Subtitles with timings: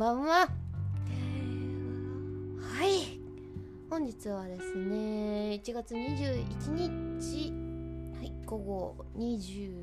[0.00, 0.34] ばんは。
[0.38, 0.48] は
[2.86, 3.20] い。
[3.90, 7.52] 本日はですね1月21日。
[8.16, 9.74] はい午後20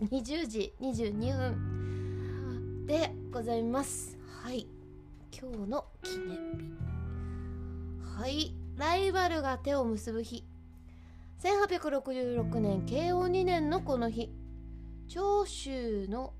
[0.00, 4.18] 20時22分でございます。
[4.42, 4.66] はい。
[5.30, 8.18] 今日の記念日。
[8.20, 8.52] はい。
[8.76, 10.42] ライバルが手を結ぶ日。
[11.40, 14.28] 1866年慶応2年のこの日。
[15.06, 16.32] 長州の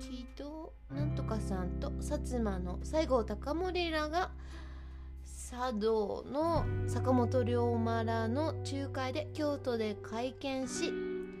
[0.00, 4.30] 木戸なんとかさんと薩摩の西郷隆盛らが
[5.50, 11.40] 茶道の坂本龍馬らの仲介で京都で会見しん？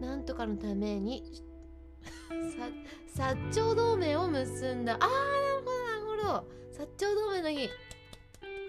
[0.00, 1.22] なんとかのために
[3.14, 4.94] 薩長同盟を結んだ。
[4.94, 5.14] あーなる
[5.64, 6.84] ほどなるほど。
[6.84, 7.70] 薩長同盟の日。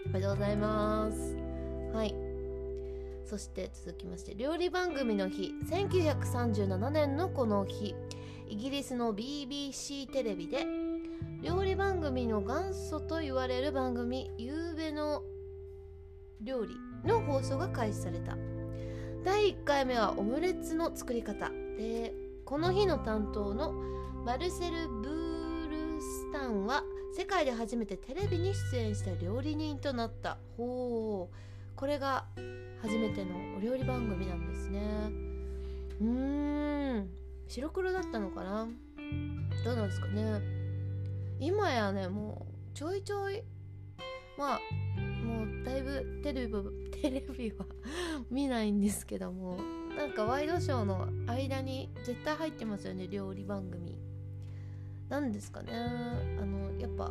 [0.05, 1.35] おめでとうございます。
[1.93, 2.22] はい。
[3.33, 7.95] そして続きまして料理番組の日1937年のこの日
[8.47, 10.67] イギリスの BBC テレビで
[11.41, 15.23] 料理番組の元祖と言われる番組「ゆうべの
[16.41, 16.75] 料理」
[17.09, 18.37] の放送が開始された。
[19.23, 21.49] 第1回目はオムレツの作り方。
[21.49, 22.13] で
[22.45, 23.73] この日の担当の
[24.23, 26.83] マルセル・ブールスタンは
[27.17, 30.37] 世界で初めてテレビに出演した料理人となった。
[30.55, 31.52] ほう。
[31.75, 32.25] これが
[32.81, 34.79] 初めてのお料理番組なんですね。
[36.01, 37.09] うーん。
[37.47, 38.67] 白黒だったのかな？
[39.65, 40.41] どうなんですかね？
[41.39, 43.43] 今やねもうちょいちょい
[44.37, 44.59] まあ
[45.25, 46.53] もうだいぶテレビ
[47.01, 47.65] テレビは
[48.31, 49.57] 見ないんですけども
[49.97, 53.97] なんかワイドショーの間に絶対入ってますよね料理番組。
[55.09, 55.71] なんですかね？
[55.73, 57.05] あのやっぱ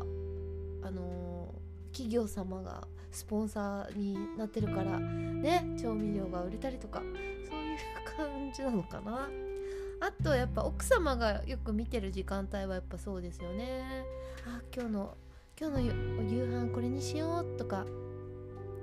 [0.83, 1.32] あの
[1.93, 7.01] 企業様がスポンサーになってるからね調味料が売れたりとか
[7.49, 7.79] そういう
[8.17, 9.29] 感じなのかな。
[10.01, 14.05] あとやっぱ奥様がよく見てる時間帯はやっぱそうですよね。
[14.45, 15.17] あ今日の
[15.61, 17.87] 今日の夕飯これにしようとか。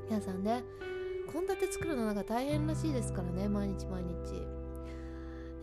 [0.09, 0.63] 皆さんね
[1.31, 4.09] 献立作るのなんか大変らしいですからね毎日毎日。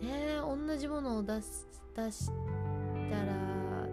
[0.05, 1.65] ね同じものを出し
[1.95, 2.33] 出した
[3.25, 3.33] ら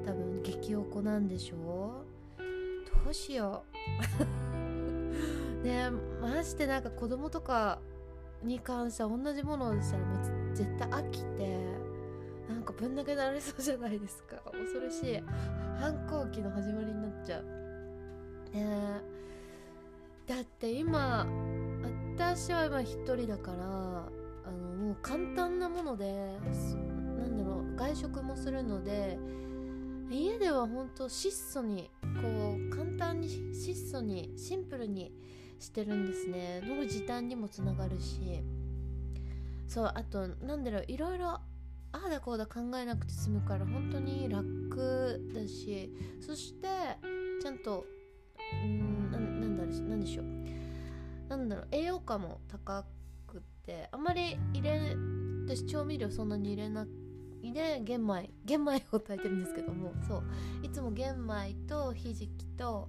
[0.07, 2.04] 多分激おこなんでしょう。
[3.05, 3.65] どうしよ
[5.63, 5.63] う。
[5.63, 7.79] ねましてなんか子供とか
[8.43, 11.59] に関しては同じものをしたらもう絶対飽きて
[12.49, 14.37] なんかぶん投げられそうじゃないですか。
[14.53, 15.23] 恐ろしい。
[15.79, 17.45] 反抗期の始まりになっちゃう。
[18.53, 19.03] ね
[20.27, 21.27] だって今
[22.15, 23.59] 私は今一人だから
[24.47, 26.39] あのもう簡単なもので
[27.19, 29.19] なんだろう外食もするので
[30.11, 31.91] 家では本当質素に
[32.23, 32.54] こう
[33.15, 35.13] に質素にシンプルに
[35.59, 36.63] してるんですね。
[36.65, 38.43] 飲む時短にもつながるし。
[39.67, 41.41] そうあとなんだろういろいろあ
[41.93, 46.69] あだこうだ考えなくて済むから本当に楽だしそして
[47.43, 47.85] ちゃんと
[48.63, 50.27] うんなんだろうなんでしょう。
[51.29, 52.85] なんだろう栄養価も高
[53.27, 54.97] くてあんまり入れ
[55.47, 56.87] 私調味料そんなに入れな
[57.43, 59.93] いで玄米玄米を炊いてるんですけども。
[60.07, 60.23] そう
[60.63, 62.89] いつも玄米とひじきと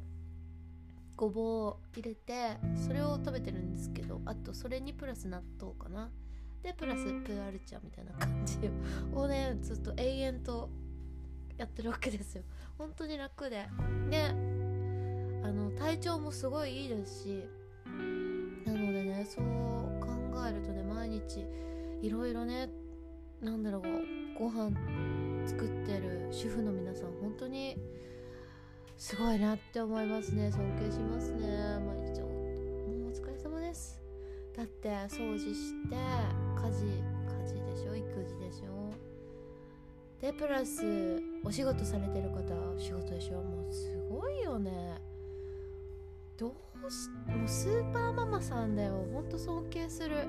[1.16, 6.10] ごぼうを入れてそれを食べてるんですけどあとそれにプラス納豆かな。
[6.62, 8.58] でプラスプーアルチャみたいな感じ
[9.14, 10.70] をねずっと永遠と
[11.58, 12.44] やってるわけですよ。
[12.78, 13.68] 本当に楽で。
[14.10, 14.26] で
[15.44, 17.44] あの体調もすごいいいですし
[18.66, 19.46] なのでねそう
[20.00, 21.46] 考えるとね毎日
[22.02, 22.68] いろいろね
[23.42, 23.84] なんだろう
[24.40, 24.72] ご飯
[25.46, 27.78] 作ってる主婦の皆さん本当に
[28.98, 30.52] すごいなって思いますね。
[30.52, 31.48] 尊敬しますね。
[31.86, 32.32] 毎日もう
[33.10, 34.02] お疲れ様です。
[34.56, 37.96] だって掃除して家事家事でしょ？
[37.96, 38.94] 育児でしょ？
[40.22, 42.40] でプラスお仕事されてる方
[42.80, 43.42] 仕事でしょ？
[43.42, 44.98] もうすごいよね。
[46.38, 46.52] どう
[46.92, 49.06] しもうスーパーママさんだよ。
[49.14, 50.26] ほんと尊敬する。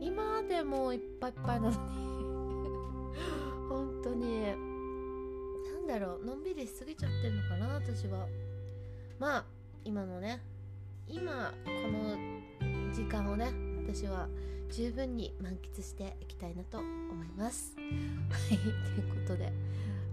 [0.00, 1.76] 今でもいっぱいいっぱいなのに。
[3.68, 4.71] 本当に。
[5.82, 8.28] なんだろうのんびりしすぎちゃってるのかな私は。
[9.18, 9.44] まあ
[9.84, 10.40] 今のね
[11.08, 12.16] 今この
[12.92, 13.52] 時間をね
[13.84, 14.28] 私は
[14.70, 17.74] 十分に満喫していきたいなと思います。
[17.76, 17.82] は
[18.54, 18.64] いと
[19.00, 19.52] いうことで。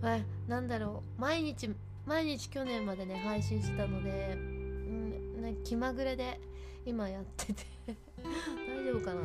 [0.02, 1.70] まあなんだろう毎日
[2.08, 6.40] 毎日去年までね配信してたので、うんね、気まぐれで
[6.84, 7.64] 今やってて
[8.26, 9.22] 大丈夫かな。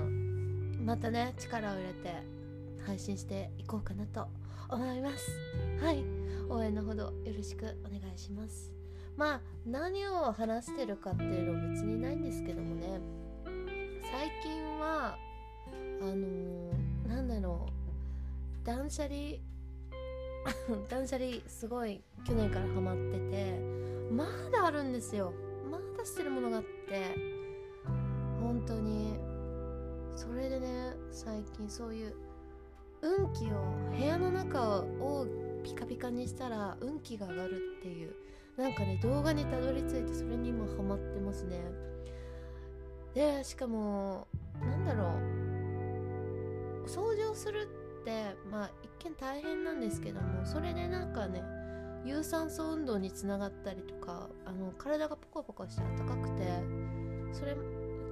[0.85, 2.15] またね力を入れて
[2.85, 4.29] 配信していこうかなと
[4.69, 5.31] 思います。
[5.81, 6.05] はい。
[6.49, 8.73] 応援のほどよろしくお願いします。
[9.17, 13.01] まあ何を話してるかっていうのは別にないんですけどもね。
[14.03, 15.17] 最近は
[16.01, 17.67] あのー、なんだろ
[18.63, 18.67] う。
[18.67, 19.15] 断捨離
[20.89, 23.59] 断捨離すごい去年からハマってて
[24.11, 25.33] まだあるんですよ。
[25.71, 27.15] まだしてるものがあって。
[28.41, 29.19] 本当に。
[30.17, 32.15] それでね最近そういう
[33.03, 35.27] 運気を部屋の中を
[35.63, 38.15] ピカピカにしたら運気が上がるっていう
[38.57, 41.61] なんかね動画にたどり着いてそれに今ハマってますね。
[43.15, 44.27] でしかも
[44.61, 45.45] なんだろう。
[46.87, 47.69] 掃除をする
[48.03, 51.43] ってまあ一見大変なんですけどもそれでなんかね
[52.05, 56.43] 有酸素運動につながったりとかあの体がポカポカして暖かくて
[57.33, 57.57] それ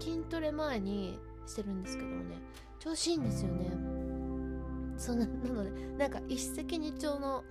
[0.01, 2.37] 筋トレ前にしてるんですけどもね
[2.79, 3.92] 調子いいんですよね。
[4.97, 7.45] そんななのでなんか一石二鳥の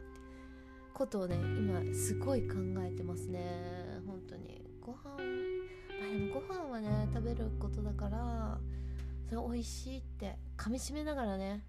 [0.93, 4.01] ことをね今すごい考えてますね。
[4.05, 4.61] 本当に。
[4.81, 5.03] ご飯。
[5.03, 8.59] まあでもご飯はね食べることだから
[9.29, 11.63] それ美味しいって噛みしめながらね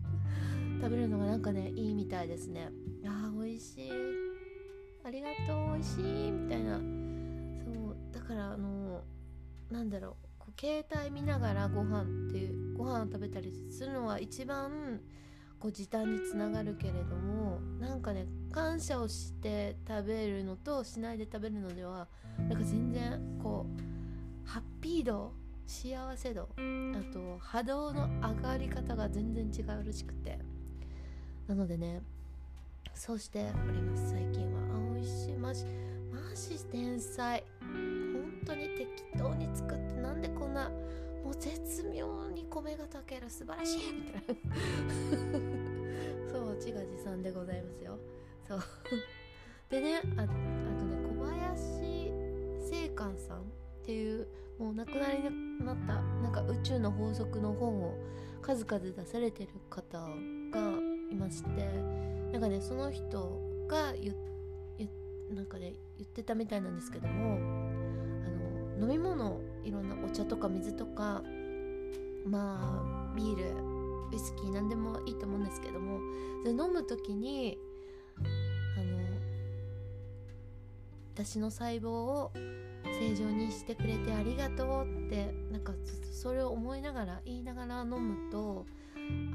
[0.80, 2.70] 食べるのがなんかねいいみたいですね。
[3.04, 3.90] あー美味しい。
[5.02, 6.78] ありがとう美味しいみたいな。
[6.78, 6.82] そ
[7.90, 9.02] うだからあの
[9.70, 10.29] なんだろう。
[10.60, 15.00] 携帯見ながらご飯っていうご飯を食べたりするのは一番
[15.58, 22.08] こう時短につながるけれどもなんかね感謝をして食べるのとしないで食べるのでは
[22.38, 23.64] なんか全然こ
[24.44, 25.32] うハッピー度
[25.66, 30.38] 幸せ度あと波動の上がり方が全然違うらしくて。
[31.48, 32.00] なのでね
[32.94, 34.10] そうしております。
[34.10, 34.60] 最近は。
[34.76, 35.32] あ美味しい。
[35.34, 35.64] マジ
[36.12, 37.42] マジ天才。
[38.46, 40.68] 当に適当に作ってなんでこんな
[41.24, 44.58] もう絶妙に米が炊ける素晴らしいみたいな。
[46.32, 47.98] そう自画自賛でございますよ。
[48.46, 48.60] そう。
[49.68, 52.12] でねああとね小林
[52.70, 53.42] 正観さんっ
[53.84, 54.26] ていう
[54.58, 57.94] もう亡くなりになったなんか宇宙の法則の本を
[58.42, 60.00] 数々出されてる方
[60.50, 60.72] が
[61.10, 61.48] いまして
[62.32, 64.14] なんかねその人が言
[65.34, 67.38] なんかね言ってたみたいなんですけども
[68.80, 71.22] 飲み物いろんなお茶とか水とか
[72.26, 73.42] まあビール
[74.12, 76.00] ウイスキー何でもいいと思うんですけども
[76.44, 77.58] で飲む時に
[78.76, 78.98] あの
[81.14, 82.32] 私の細胞を
[82.98, 85.72] 正常にしてくれてありがとうってなんか
[86.12, 88.66] それを思いながら言いながら飲むと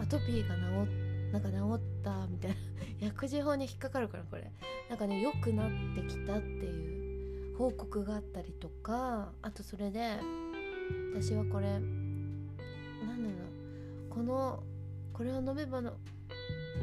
[0.01, 2.57] アトピーが治なんか治ったみたいな。
[3.07, 4.51] 薬事法に引っかかるからこれ。
[4.89, 6.84] なんかね良くなってきたっていう
[7.57, 10.17] 報告があったりとかあとそれで
[11.13, 11.81] 私はこれ何
[13.07, 13.47] なんだろ
[14.07, 14.63] うこの
[15.13, 15.93] これを飲めばの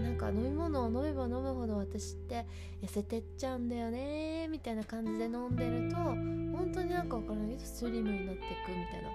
[0.03, 2.47] なんか飲み物を飲めば飲むほど私って
[2.83, 9.11] 痩せてっちゃうんだよねみたいな感じで飲んでると本当になんか分からないけどスリムになっていくみたいな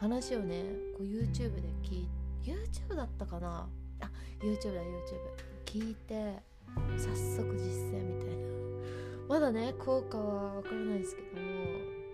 [0.00, 0.64] 話をね
[0.98, 2.08] こう YouTube で聞い
[2.44, 2.50] て
[2.90, 3.68] YouTube だったかな？
[4.00, 4.88] あ YouTube だ YouTube
[5.64, 6.42] 聞いて
[6.96, 8.41] 早速実践みたいな。
[9.32, 11.48] まだね効果は分からないですけども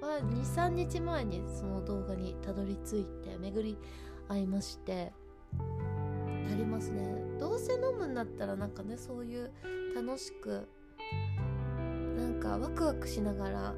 [0.01, 3.77] まあ23日前にその動画にたどり着いて巡り
[4.29, 5.13] 合いまして
[5.59, 7.03] ありますね。
[7.41, 9.51] どうせ飲むんだったらなんかねそういう
[9.97, 10.69] 楽しく
[12.17, 13.75] なんかワクワクしながら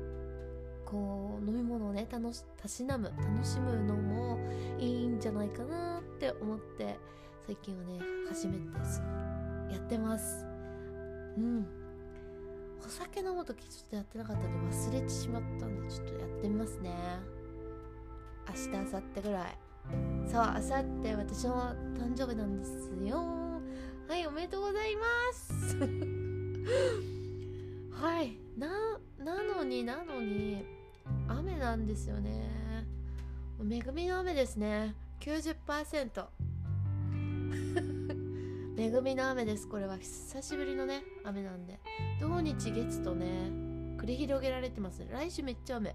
[0.85, 4.39] こう飲み物をね楽したしなむ楽しむのも
[4.79, 6.99] いいんじゃないかなって思って
[7.47, 8.59] 最近はね初めて
[9.73, 10.45] やってます。
[11.39, 11.80] うん。
[12.85, 16.91] お酒飲む時ちょっとやってなかったんで忘れてしまったんでちょっとやってみますね。
[18.49, 19.57] 明日明後日ぐらい。
[20.27, 20.61] そう明後
[21.03, 23.23] 日私の誕生日なんですよ。
[24.09, 25.77] はいおめでとうございます。
[27.93, 30.65] はいななのになのに
[31.29, 32.87] 雨なんですよね。
[33.61, 34.95] 恵みの雨ですね。
[35.21, 36.27] 90%
[38.81, 39.69] 恵みの雨です。
[39.69, 41.79] これは久しぶりのね雨なんで。
[42.19, 43.27] 土日月とね
[43.99, 45.95] 繰り広げられてます来週めっちゃ雨。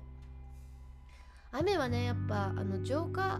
[1.52, 3.40] 雨はねやっぱあの浄化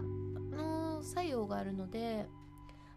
[0.50, 2.26] の作用があるので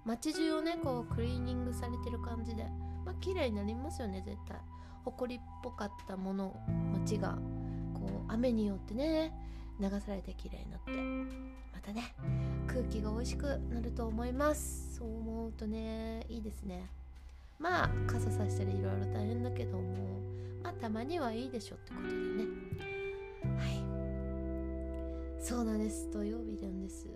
[0.05, 2.63] 街中をねこうクリーニングされてる感じで
[3.05, 4.57] まあ綺麗になりますよね絶対。
[5.05, 6.55] 埃っぽかったもの
[6.99, 7.37] 街が。
[7.93, 9.33] こう雨によってね
[9.79, 10.91] 流されて綺麗になって。
[11.73, 12.13] またね
[12.67, 14.97] 空気が美味しくなると思います。
[14.97, 16.89] そう思うとねいいですね。
[17.57, 20.19] まあ傘さしたりいろいろ大変だけども
[20.63, 22.45] まあたまにはいいでしょってことでね。
[23.57, 25.43] はい。
[25.43, 26.09] そうなんです。
[26.11, 27.07] 土曜日なんです。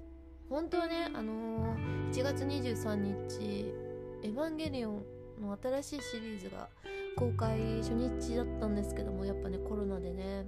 [0.50, 2.96] 本当はねあのー、1月23
[3.30, 3.74] 日
[4.24, 5.04] 「エヴァンゲリオン」
[5.42, 6.70] の新しいシリーズが
[7.16, 10.46] 公開初日だったんですけどもやっぱねコロナでね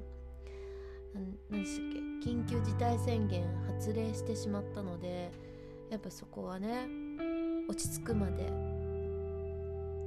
[1.15, 1.31] 何
[1.63, 2.29] でしたっけ？
[2.29, 5.31] 緊急事態宣言発令してしまったので
[5.89, 6.87] やっぱそこはね
[7.69, 8.51] 落ち着くまで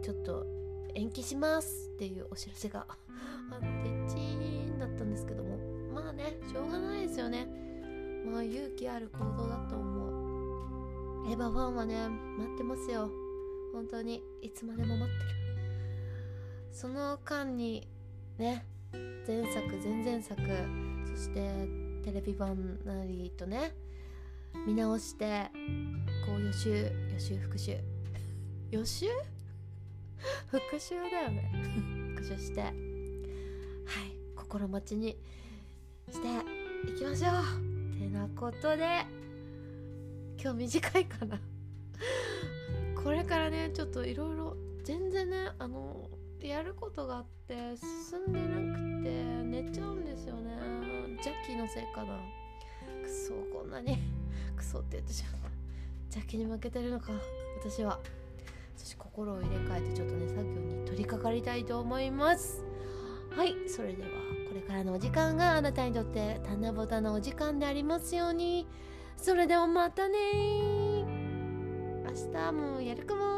[0.02, 0.46] ちょっと
[0.94, 2.86] 延期しますっていうお知らせが
[3.50, 3.66] あって
[4.08, 5.56] チーンだったんですけども。
[5.94, 7.46] まあねしょうがないですよね。
[8.24, 11.30] まあ勇気ある行動だと思う。
[11.30, 13.10] エヴァファンはね待ってますよ。
[13.72, 14.22] 本当に。
[14.42, 15.30] いつまでも待ってる。
[16.72, 17.88] その間に
[18.38, 18.64] ね
[19.26, 20.40] 前作前々作
[21.18, 21.68] して
[22.04, 23.74] テレビ版なりとね
[24.66, 25.50] 見直して
[26.24, 27.76] こう予習予習復習。
[28.70, 29.06] 予習？
[30.48, 31.50] 復習だよね。
[32.14, 32.60] 復習して。
[32.60, 32.74] はい
[34.36, 35.16] 心待ちに
[36.10, 37.98] していきましょう。
[37.98, 39.04] てなことで
[40.40, 41.40] 今日短いかな。
[43.02, 46.08] これからねちょっといろいろ全然ねあの
[46.40, 49.10] やることがあって進んでなくて
[49.44, 50.97] 寝ちゃうんですよね。
[51.18, 52.18] 邪気のせいかな。
[53.02, 53.98] くそこんなに
[54.56, 55.48] クソって言ってしまった。
[56.16, 57.12] 邪気に負けてるのか
[57.60, 57.98] 私は。
[58.76, 62.64] そして心を入れ替えてちょっとね作業に取り掛かりたいと思います。
[63.36, 64.08] はいそれでは
[64.48, 68.66] これからのお時間があなたにとって棚ぼたのお時間でありますように。
[69.16, 70.18] それではまたね
[72.04, 73.37] 明日もやるかも